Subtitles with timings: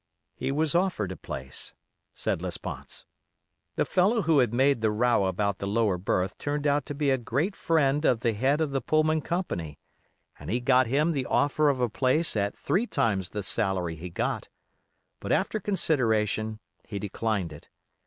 [0.33, 1.75] "He was offered a place,"
[2.15, 3.05] said Lesponts.
[3.75, 7.11] "The fellow who had made the row about the lower berth turned out to be
[7.11, 9.77] a great friend of the head of the Pullman Company,
[10.39, 14.09] and he got him the offer of a place at three times the salary he
[14.09, 14.49] got,
[15.19, 17.69] but after consideration, he declined it.